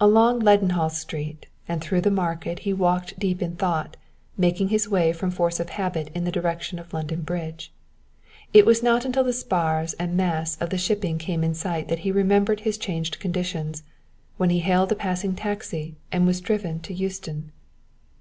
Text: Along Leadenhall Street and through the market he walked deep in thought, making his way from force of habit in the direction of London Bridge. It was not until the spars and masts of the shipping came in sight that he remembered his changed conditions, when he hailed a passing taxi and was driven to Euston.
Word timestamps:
Along 0.00 0.38
Leadenhall 0.38 0.90
Street 0.92 1.46
and 1.66 1.80
through 1.82 2.00
the 2.00 2.08
market 2.12 2.60
he 2.60 2.72
walked 2.72 3.18
deep 3.18 3.42
in 3.42 3.56
thought, 3.56 3.96
making 4.38 4.68
his 4.68 4.88
way 4.88 5.12
from 5.12 5.32
force 5.32 5.58
of 5.58 5.70
habit 5.70 6.08
in 6.14 6.22
the 6.22 6.30
direction 6.30 6.78
of 6.78 6.92
London 6.92 7.22
Bridge. 7.22 7.72
It 8.54 8.64
was 8.64 8.80
not 8.80 9.04
until 9.04 9.24
the 9.24 9.32
spars 9.32 9.92
and 9.94 10.16
masts 10.16 10.56
of 10.62 10.70
the 10.70 10.78
shipping 10.78 11.18
came 11.18 11.42
in 11.42 11.52
sight 11.54 11.88
that 11.88 11.98
he 12.06 12.12
remembered 12.12 12.60
his 12.60 12.78
changed 12.78 13.18
conditions, 13.18 13.82
when 14.36 14.50
he 14.50 14.60
hailed 14.60 14.92
a 14.92 14.94
passing 14.94 15.34
taxi 15.34 15.96
and 16.12 16.28
was 16.28 16.40
driven 16.40 16.78
to 16.82 16.94
Euston. 16.94 17.50